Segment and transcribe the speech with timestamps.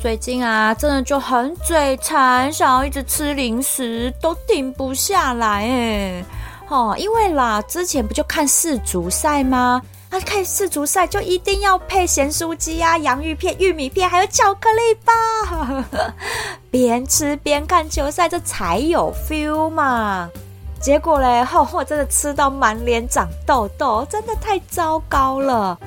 [0.00, 6.24] 最近啊，真的就很嘴馋，想要一直吃零食，都停不下来哎。
[6.68, 9.82] 哦，因为啦，之前不就看世足赛吗？
[10.08, 15.84] 啊，看世足赛就一定要配咸酥鸡啊、洋芋片、玉米片，还有巧克力吧。
[16.72, 20.30] 边吃边看球赛，这才有 feel 嘛。
[20.80, 25.78] 结果嘞，吼，我真的吃到满脸长痘痘，真的太糟糕了。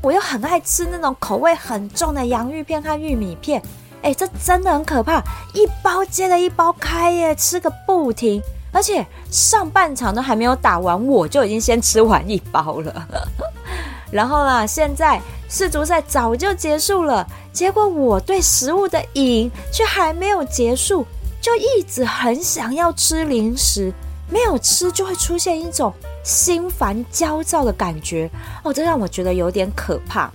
[0.00, 3.60] 我又很爱吃那种口味很重的洋芋片和玉米片，
[4.02, 5.22] 哎，这真的很可怕，
[5.54, 8.40] 一包接着一包开耶，吃个不停，
[8.72, 13.08] 而且上半场都还没有打完，我就已经先吃完一包了。
[14.10, 21.04] 然后啊，现在世足赛早就结束了，结果我对食物的瘾却还没有结束，
[21.40, 23.92] 就一直很想要吃零食。
[24.30, 28.30] 没有吃就会出现一种心烦焦躁的感觉
[28.62, 30.30] 哦，这让我觉得有点可怕。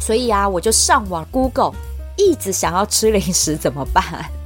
[0.00, 1.74] 所以啊，我就上网 Google，
[2.16, 4.02] 一直想要吃零食怎么办？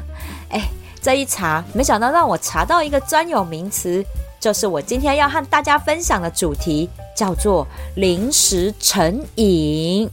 [0.50, 0.69] 哎，
[1.00, 4.05] 这一查，没想到让我查到一个专有名词，
[4.41, 10.11] 就是我今天要和大家分享的主题，叫做零食成瘾。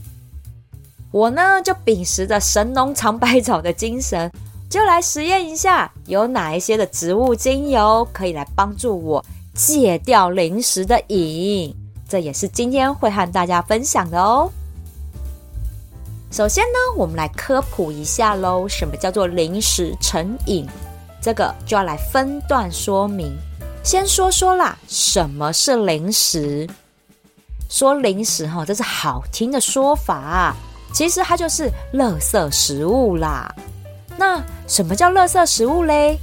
[1.10, 4.30] 我呢，就秉持着神农尝百草的精神。
[4.70, 11.74] 就来实验一下，有哪一些的植物精油可以来帮助我戒掉零食的瘾？
[12.08, 14.48] 这也是今天会和大家分享的哦。
[16.30, 20.64] 首先呢，我们来科普一下喽，什么叫做零食成瘾？
[21.20, 23.36] 这个就要来分段说明。
[23.82, 26.68] 先说说啦，什么是零食？
[27.68, 30.54] 说零食哈，这是好听的说法，
[30.92, 33.52] 其实它就是垃圾食物啦。
[34.20, 36.18] 那什么叫垃圾食物嘞？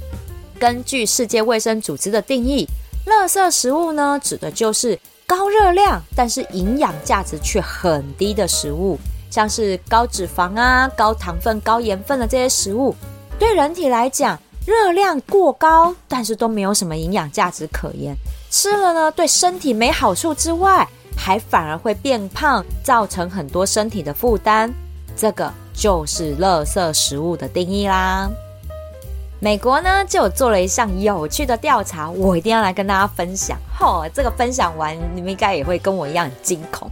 [0.56, 2.64] 根据世界卫生组织的定义，
[3.06, 8.96] 垃圾食物呢，指的就是高热量但是营养价值却很低的食物，
[9.28, 12.94] 像是高脂肪啊、高糖分、高盐分的这些食物，
[13.36, 18.14] 对人体来讲，热量过高，但是都没有什么营养价值可言，
[18.48, 20.86] 吃了呢，对身体没好处之外，
[21.16, 24.72] 还反而会变胖，造成很多身体的负担。
[25.18, 25.52] 这个。
[25.80, 28.28] 就是垃圾食物的定义啦。
[29.38, 33.56] 美国呢就做了一项有趣的调查，我一定要来跟大家分享。
[33.78, 36.90] 吼，这个分享完，你们应该也会跟我一样惊恐。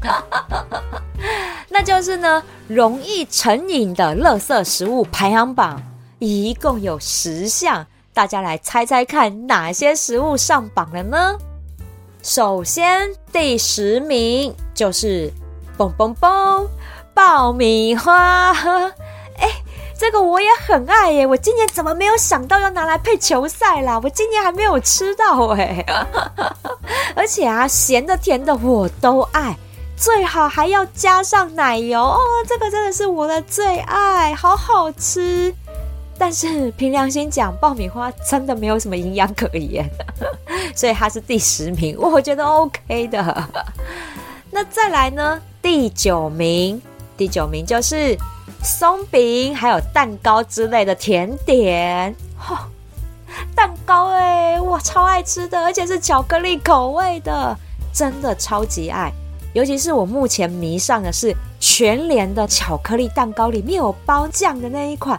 [1.68, 5.82] 那就是呢，容易成瘾的垃圾食物排行榜，
[6.20, 11.36] 一共有十项，大家来猜猜看哪些食物上榜了呢？
[12.22, 15.28] 首先第十名就是
[15.76, 16.64] 嘣嘣嘣。
[17.16, 18.52] 爆米花，
[19.38, 19.48] 哎，
[19.98, 21.26] 这个我也很爱耶！
[21.26, 23.98] 我今年怎么没有想到要拿来配球赛啦？
[24.04, 25.82] 我今年还没有吃到哎，
[27.16, 29.56] 而且啊，咸的甜的我都爱，
[29.96, 35.54] 最好还要加上奶油哦，这个真的是我的最爱，好好吃。
[36.18, 39.88] 但是凭良心讲，爆米花真的没有什么营养可言，
[40.76, 43.48] 所以它是第十名，我觉得 OK 的。
[44.50, 45.40] 那再来呢？
[45.62, 46.82] 第九名。
[47.16, 48.16] 第九名就是
[48.62, 52.14] 松饼，还有蛋糕之类的甜点。
[52.36, 52.68] 哈，
[53.54, 57.56] 蛋糕哎，我超爱吃的，而且是巧克力口味的，
[57.92, 59.12] 真的超级爱。
[59.54, 65.18] 尤其是我目前迷上的是全联的巧克力蛋糕，里面有包酱的那一款，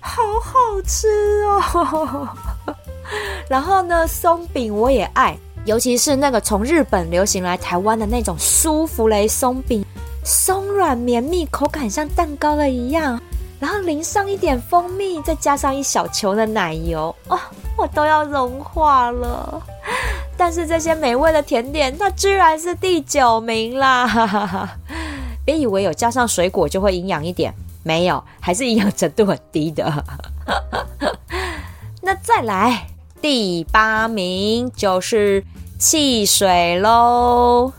[0.00, 1.06] 好好吃
[1.44, 2.28] 哦。
[3.48, 9.85] 然后呢，松饼我也爱，尤其是那个从日本流行来台湾的那种舒芙蕾松饼。
[10.26, 13.20] 松软绵密，口感像蛋糕的一样，
[13.60, 17.38] 然后淋上一点蜂蜜，再加上一小球的奶油，哦，
[17.78, 19.62] 我都要融化了。
[20.36, 24.68] 但是这些美味的甜点，它居然是第九名啦！
[25.44, 30.04] 别以为有加上水果就会营养一点，没有，还是营养程度很低的。
[32.02, 32.88] 那再来
[33.22, 35.44] 第八名就是
[35.78, 37.72] 汽水喽，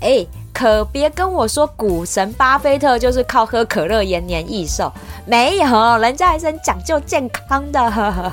[0.00, 0.26] 哎。
[0.52, 4.92] 可别跟我说股神巴菲特就是靠喝可乐延年益寿，
[5.26, 8.32] 没有，人家还是很讲究健康的。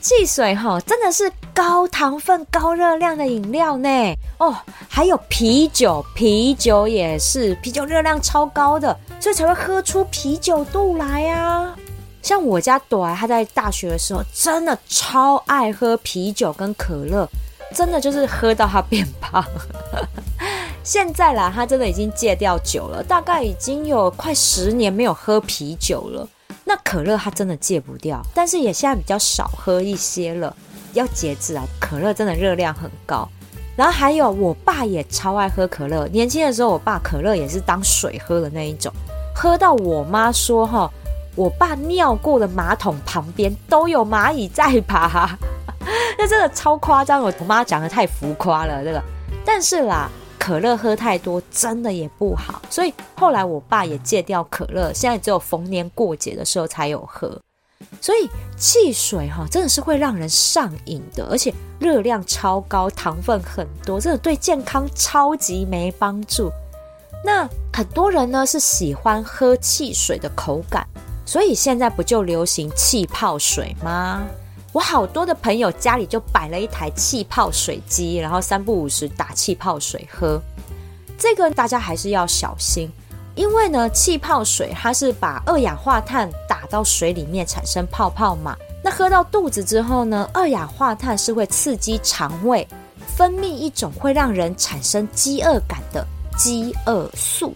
[0.00, 3.88] 汽水哈，真的是高糖分、高热量的饮料呢。
[4.36, 4.54] 哦，
[4.86, 11.74] 还有啤酒，啤酒也是，啤酒热量超高的，所以才会喝出啤酒肚来啊。
[12.20, 17.26] 像我家朵儿，他在大学的时候，真的超爱喝啤酒跟可乐，
[17.74, 19.42] 真的就是喝到他变胖。
[20.84, 26.28] 现在啦，他真的已经戒掉酒了，大概已经有快十年没有喝啤酒了。
[26.62, 30.54] 那可乐他真的戒不掉，但是也现在比较少喝一些了，
[30.92, 31.64] 要节制啊！
[31.80, 33.26] 可乐真的热量很高。
[33.74, 38.92] 然后还有我爸也超爱喝可乐，年轻的时候我爸可乐也是当水喝的那一种，
[39.34, 40.90] 喝到我妈说哈，
[41.34, 45.30] 我爸尿过的马桶旁边都有蚂蚁在爬，
[46.18, 47.22] 那真的超夸张。
[47.22, 49.02] 我妈讲的太浮夸了，这个，
[49.46, 50.10] 但是啦。
[50.44, 57.40] 可乐喝太多真的也不好，所以后来我爸也戒掉可乐，现在只有逢年过节的时候才有喝。
[57.98, 66.50] 所以汽水哈真的是会让人上瘾的，而且热量超高，糖分很多，真的对健康超级没帮助。
[67.24, 70.86] 那很多人呢是喜欢喝汽水的口感，
[71.24, 74.22] 所以现在不就流行气泡水吗？
[74.74, 80.42] 我好多的朋友家里就摆了一台气泡水机，然后三不五时打气泡水喝。
[81.16, 82.90] 这个大家还是要小心，
[83.36, 88.56] 因为呢，气泡水它是把二氧化碳打到水里面产生泡泡嘛。
[88.82, 92.66] 那喝到肚子之后呢，二氧化碳是会刺激肠胃
[93.16, 96.04] 分泌一种会让人产生饥饿感的
[96.36, 97.54] 饥饿素。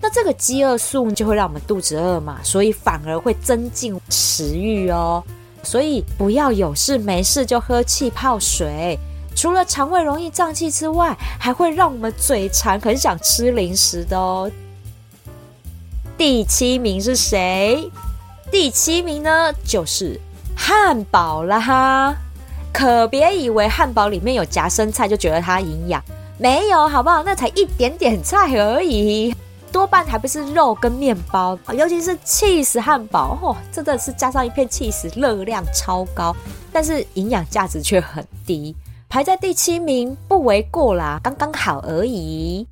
[0.00, 5.22] 那这个饥饿素就会让我们肚子饿嘛，所以反而会增进食欲哦。
[5.62, 8.98] 所以不要有事没事就喝气泡水，
[9.36, 14.50] 除了肠胃容易胀气之外，还会让我们嘴馋，很想吃零食的哦。
[16.16, 17.90] 第七名是谁？
[18.50, 20.20] 第七名呢，就是
[20.56, 22.16] 汉堡啦哈！
[22.72, 26.02] 可别以为汉堡里面有夹生菜就觉得它营养，
[26.38, 27.22] 没有好不好？
[27.22, 29.34] 那才一点点菜而已。
[29.72, 36.34] 多半还不是肉跟面包，尤其是 cheese 汉堡，哦，真的是加上一片 cheese，热量超高，
[36.72, 38.74] 但是营养价值却很低，
[39.08, 42.66] 排在第七名不为过啦，刚刚好而已。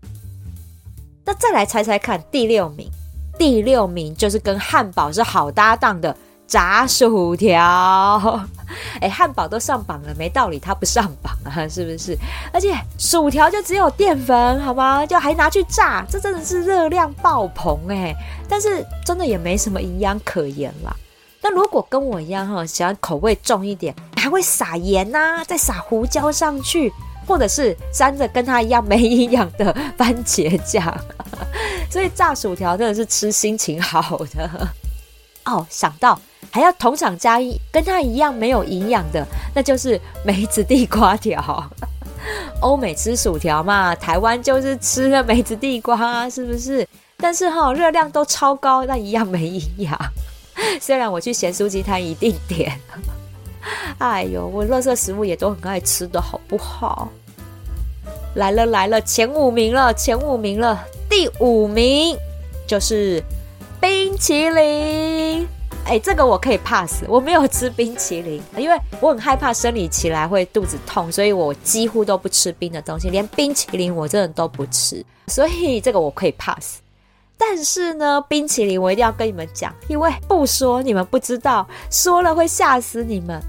[1.25, 2.91] 那再来猜猜看，第六名，
[3.39, 6.17] 第六名就是跟汉堡是好搭档的。
[6.49, 8.41] 炸薯条，
[9.01, 12.17] 哎，汉堡都上榜了，没道理它不上榜啊，是不是？
[12.53, 15.05] 而且薯条就只有淀粉，好吗？
[15.07, 18.15] 就还拿去炸，这真的是热量爆棚哎！
[18.49, 20.95] 但是真的也没什么营养可言啦。
[21.41, 26.93] 那如果跟我一样哈，喜欢口味重一点，还会撒盐呐，再撒胡椒上去，
[27.27, 30.93] 或者是沾着跟它一样没营养的番茄酱，
[31.91, 34.69] 所以炸薯条真的是吃心情好的
[35.47, 35.67] 哦。
[35.71, 36.19] 想到。
[36.51, 41.71] 还要同场加一，跟它一样没有营养的，那就是梅子地瓜条。
[42.61, 46.87] 欧美吃薯条嘛，台湾就是吃的梅子地瓜，是不是？
[47.17, 49.99] 但是哈，热量都超高，那一样没营养。
[50.81, 52.79] 虽然我去咸酥鸡摊一定点，
[53.99, 57.09] 哎呦，我乐色食物也都很爱吃的，好不好？
[58.35, 62.17] 来了来了，前五名了，前五名了，第五名
[62.67, 63.23] 就是
[63.81, 65.49] 冰淇淋。
[65.89, 76.81] 哎，这个我可以 pass，我没有吃冰淇淋， 因为我很害怕生理期来会肚子痛，所以我几乎都不吃冰的东西，连冰淇淋我真的都不吃，所以这个我可以 pass。
[77.39, 83.41] 但是呢，冰淇淋我一定要跟你们讲，因为不说你们不知道，说了会吓死你们。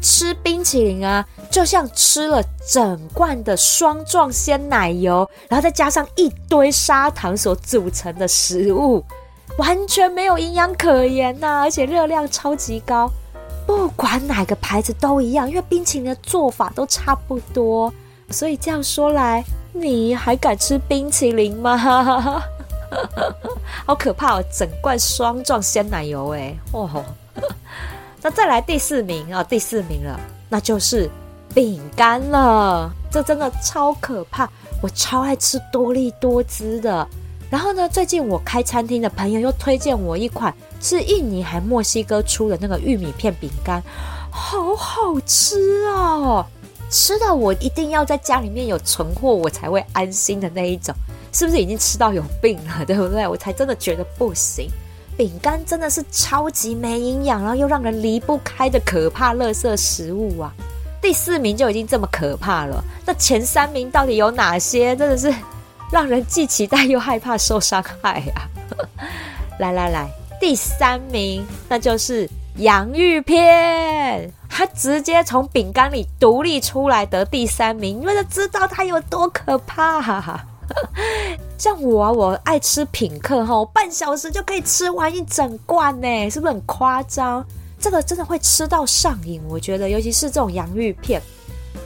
[0.00, 9.04] 吃冰淇淋啊，就像吃了整罐的霜状鲜奶油，然后再加上一堆砂糖所组成的食物。
[9.58, 13.10] 完全没有营养可言呐，而且热量超级高，
[13.66, 17.92] 不管哪个牌子都一样，因为冰淇淋的做法都差不多，
[18.30, 21.76] 所以这样说来，你还敢吃冰淇淋吗？
[23.84, 26.88] 好可怕哦，整罐霜状鲜奶油哎，哇！
[28.22, 31.10] 那再来第四名啊，第四名了，那就是
[31.52, 34.48] 饼干了，这真的超可怕，
[34.82, 37.06] 我超爱吃多利多汁的。
[37.50, 37.88] 然后呢？
[37.88, 43.82] 最近我开餐厅的朋友又推荐我一款是印尼还墨西哥出的那个玉米片饼干，
[44.30, 46.44] 好好吃哦！
[46.90, 50.94] 吃到我一定要在家里面有存货，我才会安心的那一种。
[51.32, 52.84] 是不是已经吃到有病了？
[52.86, 53.26] 对不对？
[53.26, 54.68] 我才真的觉得不行。
[55.16, 60.52] 饼干真的是超级没营养，然后又让人离不开的可怕垃圾食物啊！
[61.00, 64.94] 第四名就已经这么可怕了，那前三名到底有哪些？
[64.96, 65.32] 真的是。
[65.90, 68.48] 让人既期待又害怕受伤害 呀！
[69.58, 70.08] 来来来，
[70.40, 80.44] 第三名那就是洋芋片，它直接从饼干里独立出来得第三名，你们就知道它有多可怕。
[81.56, 87.44] 像我啊，我爱吃品客哈，半小时就可以吃完一整罐呢，是不是很夸张？
[87.80, 91.22] 这个真的会吃到上瘾，我觉得，尤其是这种洋芋片。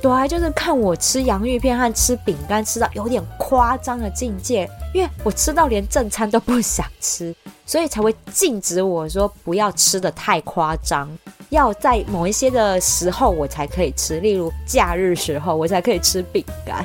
[0.02, 7.32] 对，就是看我吃洋芋片和吃饼干吃到有点夸张的境界，因为我吃到连正餐都不想吃，
[7.64, 11.08] 所以才会禁止我说不要吃的太夸张，
[11.50, 16.84] 要在某一些的时候我才可以吃，例如假日时候我才可以吃饼干。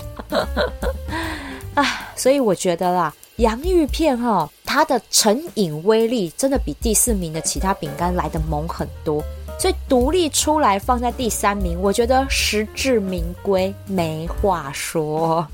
[1.73, 1.83] 啊，
[2.15, 9.23] 所以我觉得啦，洋芋片哈，它的成瘾威力真的比第四名的其他饼干来的猛很多。
[9.59, 15.47] 所以独立出来放在第三名，我觉得实至名归，没话说。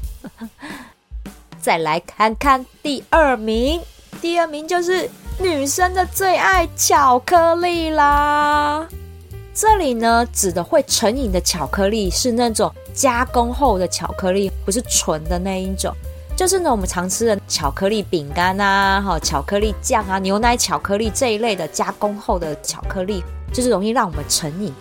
[1.62, 3.81] 再来看看第二名，
[4.22, 8.86] 第二名就是女生的最爱巧克力啦。
[9.53, 15.95] 这里呢，指的会成瘾的巧克力是那种加工后的巧克力，不是纯的那一种。
[16.36, 23.24] 就是呢，我们常吃的巧克力饼干啊，哈，巧克力酱啊，牛奶巧克力这一类的加工后的巧克力。
[23.54, 24.74] 就是容易让我们成瘾，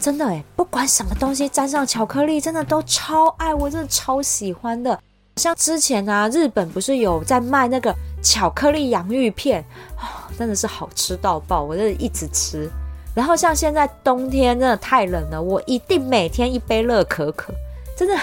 [0.00, 4.98] 真的哎，不管什么东西沾上巧克力，真的都超爱，我真的超喜欢的。
[5.36, 9.64] 像之前啊，日本不是有在卖那个巧克力洋芋片
[9.96, 12.68] 啊，真的是好吃到爆，我真的一直吃。
[13.14, 17.54] 然后像现在冬天真的太冷了，我一定每天一杯热可可，
[17.96, 18.20] 真的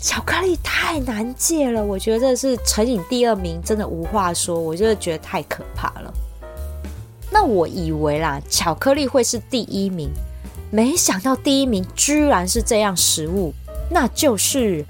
[0.00, 6.12] 巧克力太难戒了，我觉得这是成瘾第二名，真的无话说，我就是觉得太可怕了。
[7.30, 10.08] 那我以为啦，巧克力会是第一名，
[10.70, 13.52] 没想到第一名居然是这样食物，
[13.90, 14.82] 那就是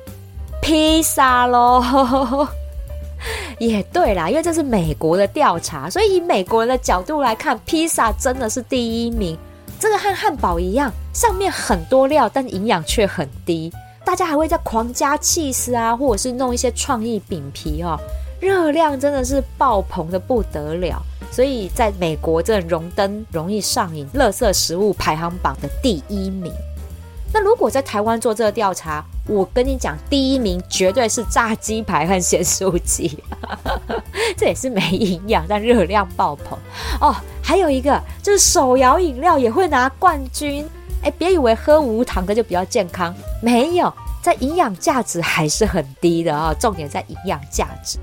[0.63, 2.47] 披萨喽。
[3.59, 9.37] 也对啦，因为这是美国的调查，所以以美国人的角度来看，披萨真的是第一名。
[9.79, 13.73] 这个和汉堡一样，上面很多料，但营养却很低。
[14.11, 17.97] 大家还会在狂加 cheese 啊，或者是弄一些创意饼皮哦，
[18.41, 21.01] 热量真的是爆棚的不得了。
[21.31, 26.53] 所以，在美国这荣登容易上瘾、垃圾食物排行榜的第一名。
[27.33, 33.17] 那如果在台湾做这个调查，我跟你讲，第一名绝对是炸鸡排和咸酥鸡，
[34.37, 36.59] 这也是没营养，但热量爆棚
[37.01, 37.15] 哦。
[37.41, 40.69] 还有一个就是手摇饮料也会拿冠军。
[41.03, 43.93] 哎，别以为喝无糖的就比较健康，没有，
[44.23, 46.55] 在营养价值还是很低的啊。
[46.61, 47.99] 重点在营养价值。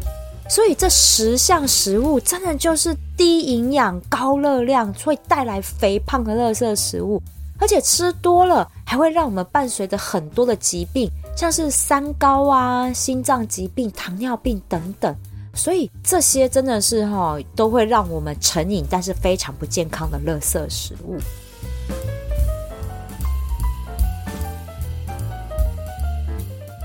[0.50, 7.22] 所以这十项食物真的就是低营养、高热量，会带来肥胖的垃圾食物，
[7.60, 15.14] 而且吃多了还会让我们伴随着很多的疾病，像是三高啊、心脏疾病、糖尿病等等。
[15.54, 21.18] 所以这些真的是哈，都会让我们成瘾，但是非常不健康的垃圾食物。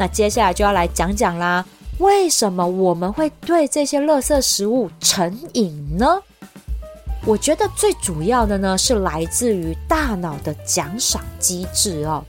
[0.02, 1.64] 那接下来就要来讲讲啦。
[1.98, 6.20] 为什么我们会对这些垃圾食物成瘾呢？
[7.24, 12.24] 我觉得最主要的呢是来自于大脑的奖赏机制哦。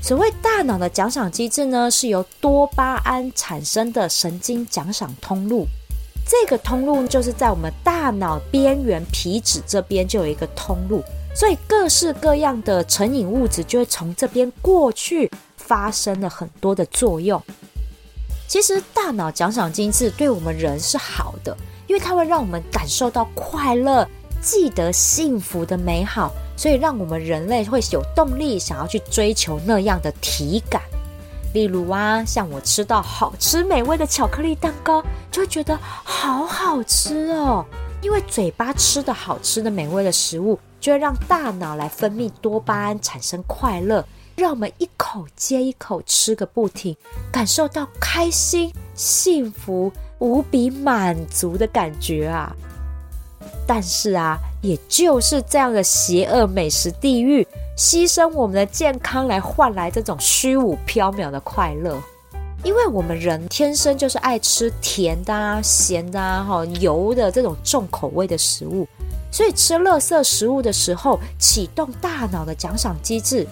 [0.00, 5.66] 所谓大脑的奖赏机制呢，是由多巴胺产生的神经奖赏通路。
[6.24, 11.02] 这个通路就是在我们大脑边缘皮质这边就有一个通路，
[11.34, 15.28] 所以各式各样的成瘾物质就会从这边过去，
[15.70, 17.40] 发生了很多的作用。
[18.48, 24.04] 其实大脑奖赏机制对我们人是好的，因为它会让我们感受到快乐，
[24.42, 30.82] 记得幸福的美好，所以让我们人类会有动力想要去追求那样的体感。
[31.54, 35.00] 例如啊，像我吃到好吃美味的巧克力蛋糕，
[35.30, 37.64] 就会觉得好好吃哦，
[38.02, 44.04] 因为嘴巴吃的好吃的美味的食物，就会让大脑来分泌多巴胺，产生快乐。
[44.40, 46.96] 让我们一口接一口吃个不停，
[47.30, 52.50] 感受到开心、幸福、无比满足的感觉啊！
[53.66, 62.00] 但是啊，也就是这样的邪恶美食地狱，牺牲我们的健康来换来这种虚无缥缈的快乐。
[62.64, 68.88] 因为我们人天生就是爱吃甜的、啊、咸的、啊、哈油的这种重口味的食物，
[69.30, 73.46] 所以吃垃圾食物的时候，启动大脑的奖赏机制。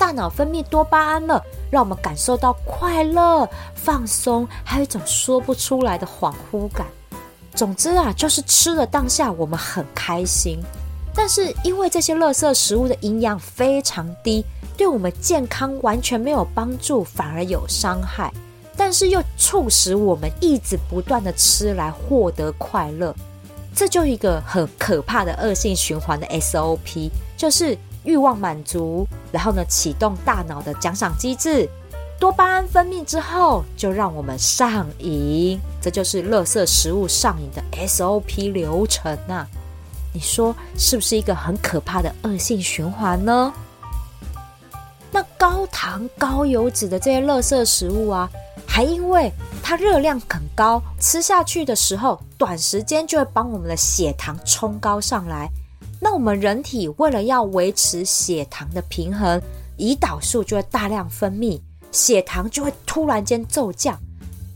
[0.00, 6.86] 大脑分泌多巴胺了，让我们感受到快乐、放松，还有一种说不出来的恍惚感。
[7.54, 10.58] 总之啊，就是吃的当下我们很开心，
[11.14, 14.42] 但是因为这些垃圾食物的营养非常低，
[14.74, 18.32] 对我们健康完全没有帮助，反而有伤害。
[18.74, 23.14] 但是又促使我们一直不断的吃来获得快乐。
[23.74, 31.68] 这就一个很可怕的恶性循环的 SOP，就是欲望满足，然后呢启动大脑的奖赏机制，
[32.18, 39.46] 多巴胺分泌之后就让我们上瘾，这就是垃圾食物上瘾的 SOP 流程呐。
[40.12, 43.52] 你说是不是一个很可怕的恶性循环呢？
[45.12, 48.28] 那高糖高油脂的这些垃圾食物啊，
[48.66, 55.50] 还因为它热量很高，吃下去的时候，短时间就会帮我们的血糖冲高上来。
[56.10, 59.40] 那我们人体为了要维持血糖的平衡，
[59.78, 61.60] 胰岛素就会大量分泌，
[61.92, 63.96] 血糖就会突然间骤降。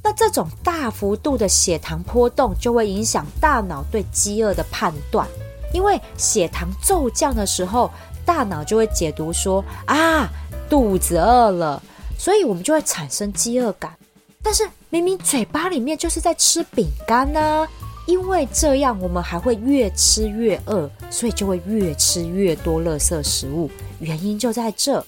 [0.03, 5.29] 那这种大幅度的血糖波动，就会影响大脑对饥饿的判断。
[5.73, 7.89] 因为血糖骤降的时候，
[8.27, 10.29] 大脑就会解读说啊，
[10.69, 11.81] 肚子饿了，
[12.19, 13.97] 所以我们就会产生饥饿感。
[14.43, 17.65] 但是明明嘴巴里面就是在吃饼干呢，
[18.07, 23.71] 因为这样我们还会越吃越饿，所以就会越吃越多垃圾食物。
[24.01, 25.05] 原因就在这，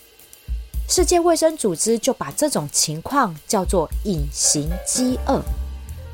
[0.89, 5.43] 世界卫生组织就把这种情况叫做隐形饥饿。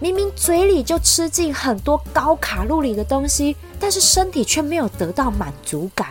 [0.00, 6.08] 明明嘴里就吃进很多高卡路里的东西，但是身体却没有得到满足感。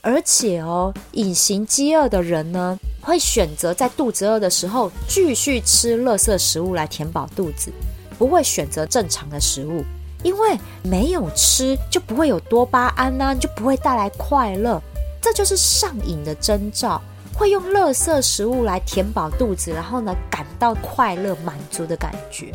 [0.00, 7.70] 而且哦，隐形饥饿的人呢，会选择在肚子饿的时候继续吃垃圾食物来填饱肚子，
[8.22, 9.84] 不会选择正常的食物，
[10.22, 14.80] 因为没有吃就不会有多巴胺呐，就不会带来快乐。
[15.20, 17.02] 这就是上瘾的征兆，
[17.34, 22.52] 会用垃圾食物来填饱肚子，然后呢，感到快乐满足的感觉。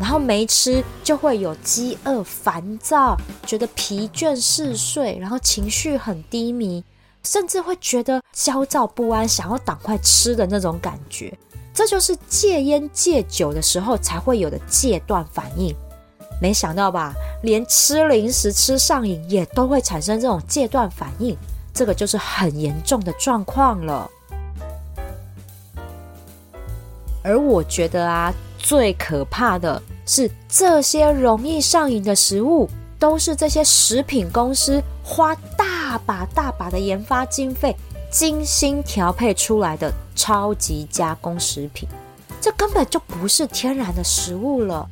[0.00, 3.14] 然后没吃就会有饥饿、烦躁，
[3.44, 6.82] 觉得疲倦嗜睡，然后情绪很低迷，
[7.22, 11.36] 甚至会觉得焦躁不安，想要赶快吃的那种感觉。
[11.74, 15.74] 这就是戒烟戒酒的时候才会有的戒断反应。
[16.40, 17.14] 没想到吧？
[17.42, 21.36] 连吃零食吃上瘾也都会产生这种戒断反应，
[21.72, 24.10] 这个就是很严重的状况了。
[27.22, 28.32] 而我觉得啊。
[28.64, 37.76] 最可怕的是，这些容易上瘾的食物，都是这些食品公司花大把大把的研发经费，
[38.12, 41.88] 精心调配出来的超级加工食品。
[42.40, 44.86] 这根本就不是天然的食物了。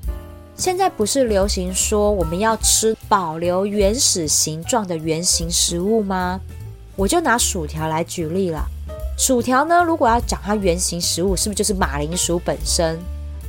[0.56, 6.40] 现在不是流行说我们要吃保留原始形状的原形食物吗？
[6.96, 8.64] 我就拿薯条来举例了。
[9.18, 12.98] 薯条呢，如果要讲它原型食物，是不是就是马铃薯本身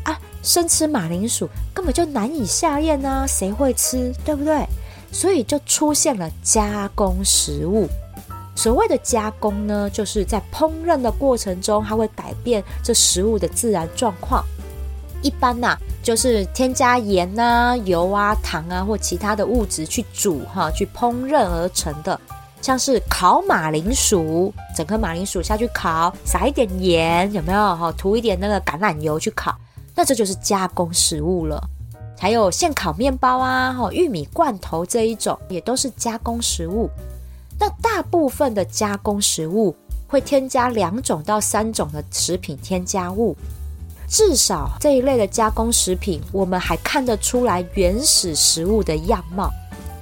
[0.03, 0.19] 啊？
[0.43, 4.65] 生吃马铃薯根本就难以下咽呐，谁会吃，对不对？
[5.13, 7.87] 所以就出现了加工食物。
[8.55, 14.43] 所谓的加工呢，就是在烹饪的过程中，它会改变这食物的自然状况。
[15.23, 22.19] 一般呐，就是添加盐啊、油啊、糖啊或其他的物质去煮哈，去烹饪而成的。
[22.61, 27.75] 像是烤马铃薯，整颗马铃薯下去烤，撒一点盐，有没有？
[27.75, 29.55] 哈，涂一点那个橄榄油去烤。
[29.95, 31.59] 那这就是加工食物了，
[32.19, 36.89] 还有现烤面包啊，哈，玉米罐头这一种也都是加工食物。
[37.61, 39.75] 那大部分的加工食物
[40.07, 43.37] 会添加两种到三种的食品添加物，
[44.09, 49.51] 至少这一类的加工食品，我们还看得出来原始食物的样貌。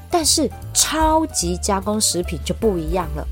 [0.09, 3.27] 但是超级加工食品就不一样了，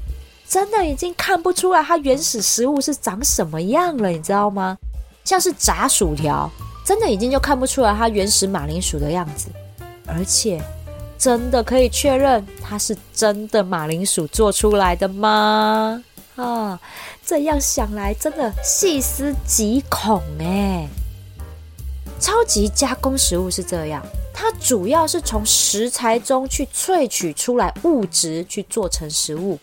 [0.46, 4.78] 真的已经看不出来它原始食物是长什么样了，你知道吗？
[5.24, 6.52] 像是炸薯条，
[6.86, 9.48] 真的已经就看不出来它原始马铃薯的样子，
[10.06, 10.62] 而且
[11.18, 16.04] 真的可以确认它是真的马铃薯做出来的吗？
[16.36, 16.80] 啊，
[17.26, 20.88] 这样想来真的细思极恐哎！
[22.20, 24.04] 超级加工食物是这样，
[24.34, 29.58] 它主要是从食材中去萃取出来物质去做成食物。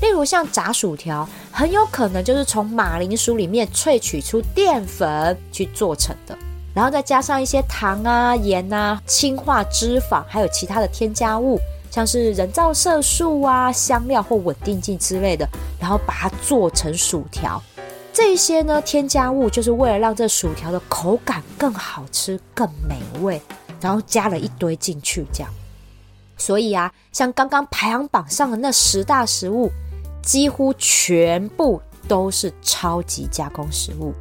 [0.00, 6.38] 例如像炸薯条，很有可能就是从马铃薯里面萃取出淀粉去做成的，
[6.74, 11.58] 然后再加上一些糖啊、盐啊、氢化脂肪，还有其他的添加物，
[11.90, 15.48] 像是人造色素啊、香料或稳定剂之类的，
[15.80, 17.62] 然后把它做成薯条。
[18.12, 23.40] 这些呢，添加物就是为了让这薯条的口感更好吃、更美味，
[23.80, 25.52] 然后加了一堆进去这样。
[26.36, 29.70] 所以啊，像刚刚排行榜上的那十大食物。
[30.20, 34.12] 几乎全部都是超级加工食物，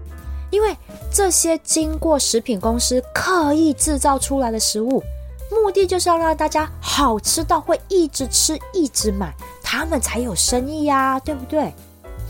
[0.49, 0.75] 因为
[1.11, 5.03] 这些经过食品公司刻意制造出来的食物，
[5.51, 11.73] 目的就是要让大家好吃到会一直吃、一直买，他们才有生意呀，对不对？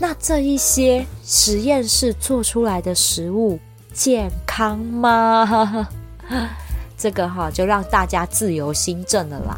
[0.00, 3.58] 那这一些实验室做出来的食物
[3.92, 5.88] 健康吗？
[6.96, 9.56] 这个哈就让大家自由心证了啦。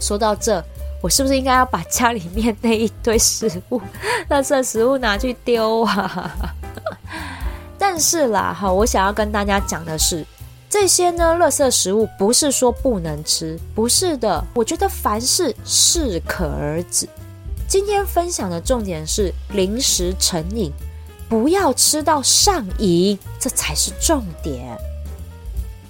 [0.00, 0.64] 说到这，
[1.00, 3.80] 我是不是应该要把家里面那一堆食物、
[4.28, 6.54] 垃圾食物拿去丢啊？
[7.94, 10.24] 但是啦，哈，我想要跟大家讲的是，
[10.70, 14.42] 这些呢，垃圾食物不是说不能吃，不是的。
[14.54, 17.06] 我觉得凡事适可而止。
[17.68, 20.72] 今天分享的重点是零食成瘾，
[21.28, 24.74] 不要吃到上瘾，这才是重点。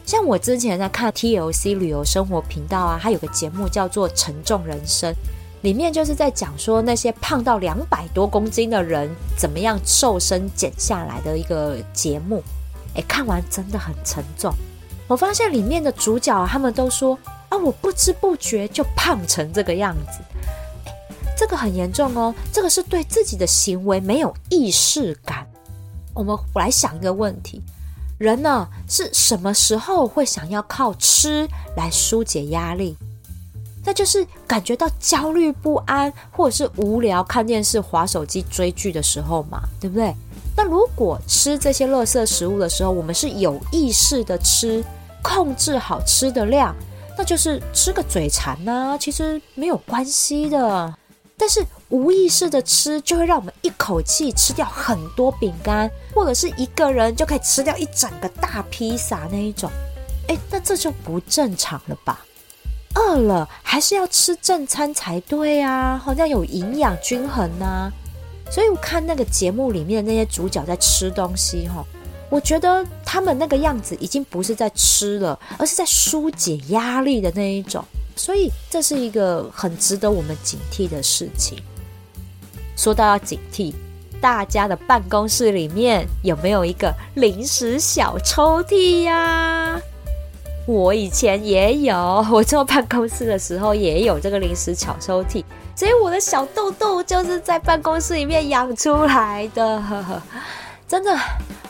[0.04, 5.12] 像我之前在看 TLC 旅游生活频道啊，它有个节目叫做《沉重人生》，
[5.62, 12.42] 里面就是在讲说那些胖到两百多公斤的人怎么样瘦身减下来的一个节目。
[12.94, 14.52] 哎，看完真的很沉重。
[15.08, 20.20] 我发现里面的主角他们都说啊，我不知不觉就胖成这个样子。
[21.36, 25.46] 这个很严重哦，这个是对自己的行为没有意识感。
[26.12, 27.62] 我们来想一个问题：
[28.18, 32.96] 人呢是什么时候会想要靠吃来疏解压力？
[33.84, 40.14] 那就是感觉到焦虑不安，或者是无聊看电视、划手机、追剧的时候嘛，对不对？
[40.56, 44.84] 那如果吃这些垃圾食物的时候，我们是有意识的吃，
[45.22, 46.74] 控制好吃的量，
[47.16, 50.94] 那就是吃个嘴馋呢，其实没有关系的。
[51.36, 59.68] 但是无意识的吃，就会让我们一口气吃掉很多饼干，或者是一个人就可以吃掉一整个大披萨那一种。
[60.28, 62.20] 哎，那这就不正常了吧？
[62.94, 67.90] 饿了还是要吃正餐才对啊，好像有营养均衡呐。
[68.50, 71.84] 所以我看那个节目里面的那些主角在吃东西，哈，
[72.28, 77.82] 我觉得他们那个样子已经不是在吃了，而是在疏解压力的那一种。
[78.14, 81.58] 所以这是一个很值得我们警惕的事情。
[82.76, 83.72] 说到要警惕，
[84.20, 89.80] 大家的办公室里面有没有一个零食小抽屉呀？
[90.66, 91.96] 我以前也有，
[92.30, 95.44] 我坐办公室的时候也有这个零食巧抽屉，
[95.74, 99.82] 所以我的小豆豆就是在办公室里面养出来的。
[100.86, 101.18] 真的，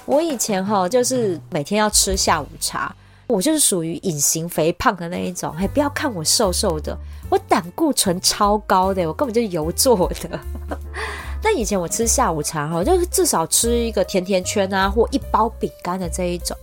[0.04, 2.94] 我以前哈就是每天要吃下午茶。
[3.28, 6.94] 我就是属于隐形肥胖的那一种，哎，不要看我瘦瘦的，
[7.30, 10.38] 我胆固醇超高的，我根本就油做的。
[11.42, 16.54] 那以前我吃下午茶哈，就至少吃一个甜甜圈啊，或一包饼干的这一种。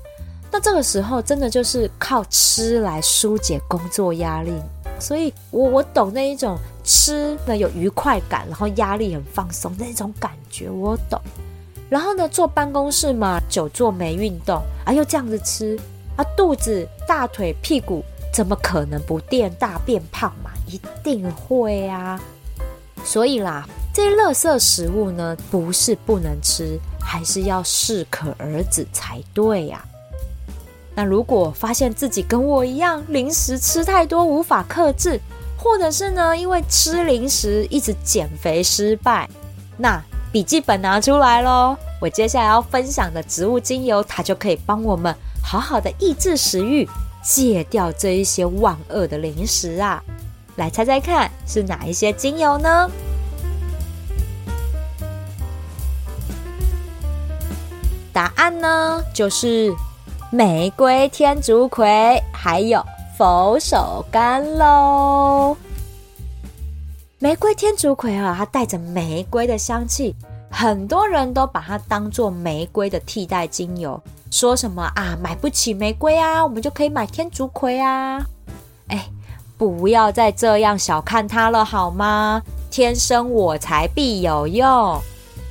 [0.51, 4.51] 那这个时候真的就是靠吃来疏解工作压力，
[4.99, 11.19] 所以我我懂那一种吃呢有愉快感，然后压力很放松那种感觉，我懂。
[11.89, 15.79] 然后呢，坐办公室嘛，久坐没运动，啊，又这样子吃。
[16.15, 20.51] 啊，肚子、大腿、屁股怎么可能不变大变胖嘛？
[20.67, 22.19] 一定会啊！
[23.05, 29.81] 所以啦，这些垃圾食物呢，不是不能吃，还是要适可而止才对呀。
[30.99, 35.17] 那如果发现自己跟我一样，零食吃太多无法克制，
[35.57, 39.29] 或者是呢，因为吃零食一直减肥失败，
[39.77, 41.77] 那笔记本拿出来喽！
[42.01, 45.15] 我接下来要分享的植物精油，它就可以帮我们。
[45.41, 46.85] 好好的抑制食欲，
[47.23, 50.03] 戒掉这一些万恶的零食啊！
[50.57, 52.91] 来猜猜看，是哪一些精油呢？
[58.11, 59.73] 答案呢，就是
[60.31, 62.85] 玫瑰、天竺葵还有
[63.17, 65.57] 佛手柑喽。
[67.17, 70.15] 玫瑰、天竺葵啊，它带着玫瑰的香气，
[70.51, 73.99] 很多人都把它当做玫瑰的替代精油。
[74.29, 75.17] 说什么啊？
[75.19, 78.23] 买不起玫瑰啊，我们就可以买天竺葵啊！
[78.89, 79.09] 哎，
[79.57, 82.39] 不要再这样小看它了好吗？
[82.69, 85.01] 天生我材必有用。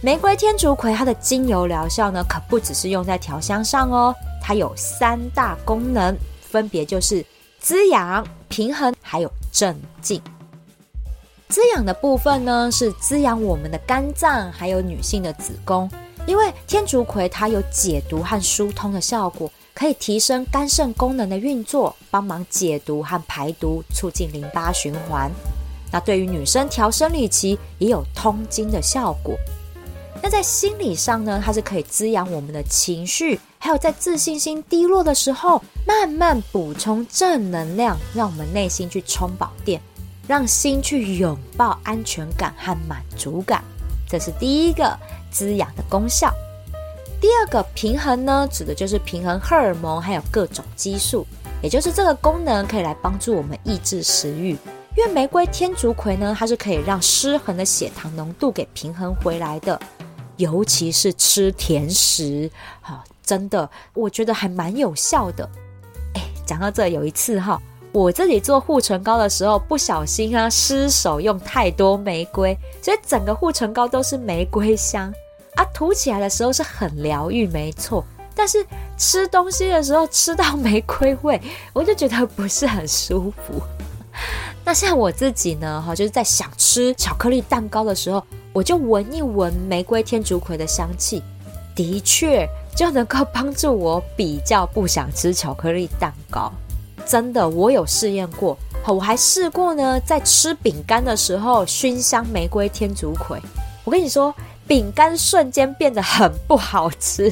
[0.00, 4.14] 玫瑰天竺葵它的精油疗效呢，可不只是用在调香上哦，
[4.48, 7.22] 它有三大功能，分别就是
[7.60, 10.22] 滋养、平衡，还有镇静。
[11.50, 15.86] 滋养的部分呢，是滋养我们的肝脏，还有女性的子宫。
[16.26, 25.30] 因为天竺葵它有解毒和疏通的效果，可以提升肝肾功能的运作，帮忙解毒和排毒，促进淋巴循环。
[25.92, 29.36] 那对于女生调生理期也有通经的效果。
[30.22, 39.80] 那在心理上呢，它是可以滋养我们的情绪，还有在自信心低落的时候，慢慢补充正能量，让我们内心去充饱电，
[40.26, 43.62] 让心去拥抱安全感和满足感。
[44.08, 44.98] 这是第一个。
[45.30, 46.32] 滋养的功效。
[47.20, 51.26] 第二个平衡呢，指的就是平衡荷尔蒙还有各种激素，
[51.62, 54.56] 也就是这个功能可以来帮助我们抑制食欲。
[54.96, 59.78] 因为玫瑰天竺葵呢，它是可以让失衡的血糖浓度给平衡回来的，
[60.38, 65.46] 尤其是吃甜食，好，真的我觉得还蛮有效的。
[66.14, 67.60] 哎，讲到这，有一次哈，
[67.92, 75.12] 我自己做护唇膏的时候，不小心啊失手用太多玫瑰，所以整个护唇膏都是玫瑰香
[75.56, 78.02] 啊，涂起来的时候是很疗愈，没错。
[78.34, 78.64] 但是
[78.96, 81.38] 吃东西的时候吃到玫瑰味，
[81.74, 83.60] 我就觉得不是很舒服。
[84.64, 91.22] 那像我自己呢，哈，就是在想吃巧克力蛋糕的时候，我就闻一闻玫瑰天竺葵的香气，
[91.74, 96.52] 的确就能够帮助我比较不想吃巧克力蛋糕。
[97.04, 103.36] 真的，我有试验过，我还试过呢，在吃饼干的时候熏香玫瑰天竺葵。
[103.82, 104.32] 我跟你说，
[104.68, 107.28] 饼干瞬间变得很不好吃，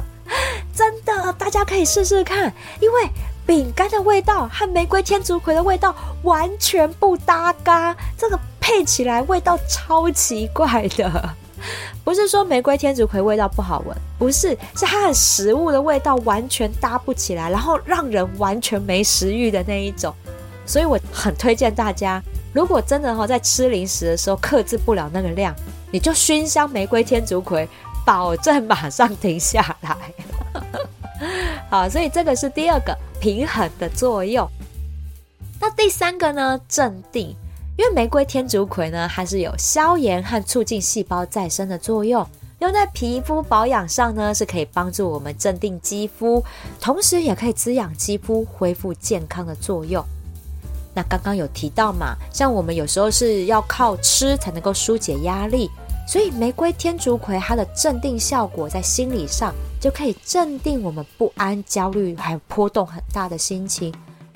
[0.74, 3.10] 真的，大家可以试试看，因为。
[3.46, 11.34] 饼干的味道和玫瑰天竺葵的味道完全不搭嘎，这个配起来味道超奇怪的。
[12.04, 20.14] 不是说玫瑰天竺葵味道不好闻，不是，是它的食物的味道完全搭不起来，然后让人完全没食欲的那一种。
[20.66, 25.54] 所以我很推荐大家，如果真的哈在吃零食的时候克制不了那个量，
[25.90, 27.68] 你就熏香玫瑰天竺葵，
[28.04, 29.96] 保证马上停下来。
[31.68, 32.96] 好，所以这个是第二个。
[33.20, 34.48] 平衡的作用。
[35.60, 36.58] 那第三个呢？
[36.66, 37.36] 镇定，
[37.80, 42.26] 因为玫瑰天竺葵呢，它是有消炎和促进细胞再生的作用，
[42.58, 46.44] 用在皮肤保养上呢，是可以帮助我们镇定肌肤，
[46.78, 50.04] 同时也可以滋养肌肤、恢复健康的作用。
[50.94, 55.70] 那刚刚有提到嘛，像我们有时候是要靠吃才能够疏解压力。
[56.06, 63.90] 所以玫瑰天竺葵它的镇定效果，在心理上就可以镇定我们不安、焦虑还有波动很大的心情，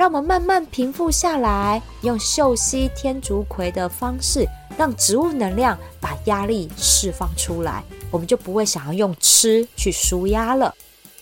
[0.04, 1.80] 让我们慢慢平复下来。
[2.02, 10.74] 用嗅吸天竺葵的方式，让植物能量把压力释放出来，我们就不会想要用吃去舒压了。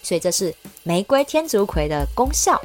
[0.02, 2.60] 所以这是玫瑰天竺葵的功效。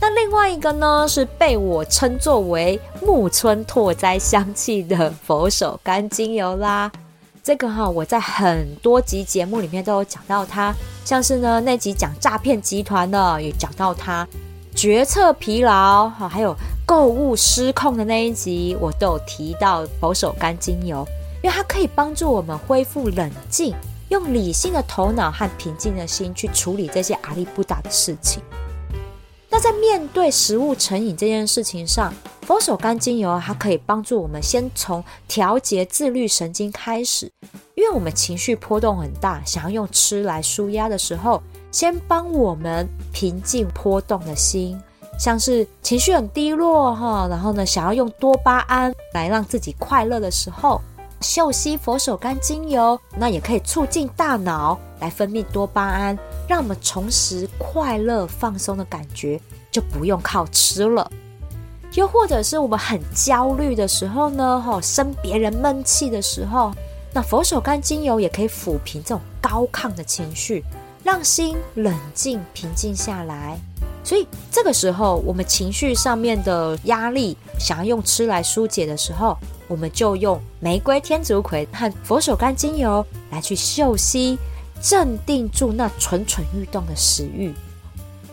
[0.00, 6.90] 那另外一个呢，是被我称作为木村拓哉香气的佛手柑精油啦。
[7.42, 10.72] 这个哈，我在很多集节目里面都有讲到它，
[11.04, 14.24] 像是呢那集讲诈骗集团的，也讲到它
[14.76, 16.54] 决策疲劳哈，还有
[16.86, 21.04] 购物失控的那一集，我都有提到佛手柑精油，
[21.42, 23.74] 因为它可以帮助我们恢复冷静，
[24.10, 28.40] 用理性的头脑和平静的心去处理这些阿力不达的事情。
[29.54, 32.10] 那在面对食物成瘾这件事情上，
[32.46, 37.30] 佛手柑精油它可以帮助我们先从调节自律神经开始，
[37.74, 44.80] 因为我们情绪波动很大，想要用吃来舒压的时候，先帮我们平静波动的心，
[45.18, 50.80] 像是情绪很低落哈，然后呢想要用多巴胺来让自己快乐的时候，
[51.20, 56.18] 嗅吸佛手柑精油，那也可以促进大脑来分泌多巴胺。
[56.48, 61.10] 让我们重拾快乐放松的感觉，就不用靠吃了。
[61.94, 66.72] 又或者是我们很焦虑的时候呢，吼，生别人闷气的时候，
[67.12, 70.64] 那佛手柑精油也可以抚平这种高亢的情绪，
[71.04, 73.58] 让心冷静平静下来。
[74.04, 79.36] 所以这个时候，我们情绪上面的压力，想要用吃来疏解的时候，
[79.68, 84.38] 我们就用玫瑰天竺葵和佛手柑精油来去嗅吸。
[84.82, 87.54] 镇定住那蠢蠢欲动的食欲，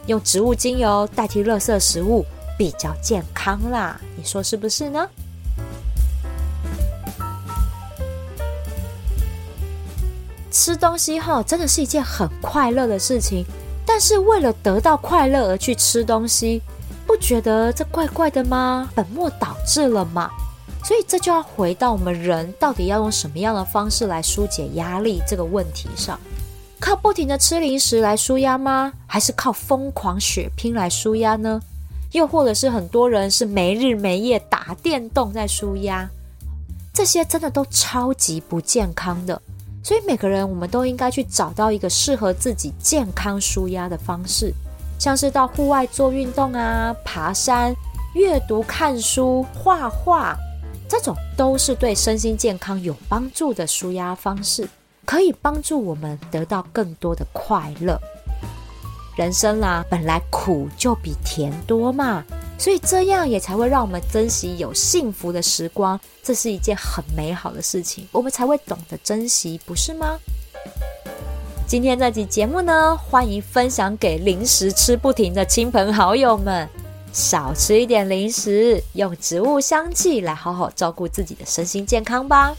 [0.07, 2.25] 用植物精油代替垃圾食物
[2.57, 5.07] 比较健康啦，你说是不是呢？
[10.51, 13.45] 吃东西哈，真的是一件很快乐的事情，
[13.85, 16.63] 但是为了得到快乐而去吃东西，
[17.05, 18.89] 不觉得这怪怪的吗？
[18.95, 20.31] 本末倒置了嘛？
[20.83, 26.19] 所以这就要回到我们人到底要用什么样的方式来疏解压力这个问题上。
[26.79, 28.93] 靠不停的吃零食来舒压吗？
[29.05, 31.61] 还是靠疯狂血拼来舒压呢？
[32.13, 36.09] 又或者是很多人是没日没夜打电动在舒压？
[36.93, 39.39] 这些真的都超级不健康的。
[39.83, 44.53] 所以每个人我们都应该去找到一个适合自己健康舒压的方式，
[44.97, 47.75] 像是到户外做运动啊、爬山、
[48.13, 50.35] 阅读、看书、画画，
[50.87, 54.67] 这种都是对身心健康有帮助的舒压方式。
[55.09, 57.99] 可以帮助我们得到更多的快乐。
[59.17, 62.23] 人生啦，本来苦就比甜多嘛，
[62.59, 70.19] 所以这样也才会让我们珍惜有幸福的时光，这是一件很美好的事情，我们才会懂得珍惜，不是吗？
[71.65, 76.69] 今天这集节目呢，欢迎分享给零食吃不停的亲朋好友们，
[77.11, 82.55] 少吃一点零食，用植物香气来好好照顾自己的身心健康吧。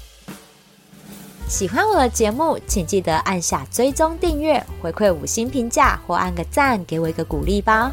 [1.51, 7.91] 喜欢我的节目，请记得按下追踪订阅，回馈五星评价或按个赞，给我一个鼓励吧。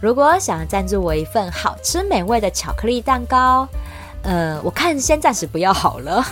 [0.00, 3.68] 如果想要赞助我一份好吃美味的巧克力蛋糕，
[4.22, 6.24] 呃，我看先暂时不要好了。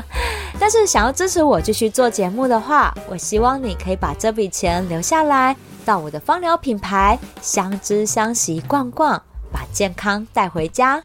[0.60, 11.02] 但是想要支持我继续做节目的话，我希望你可以把这笔钱留下来，到我的芳疗品牌相知相惜逛逛，把健康带回家。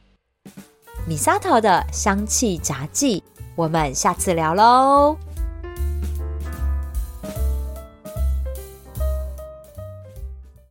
[1.07, 3.23] 米沙头的香气杂技。
[3.55, 5.22] 我们下次聊喽。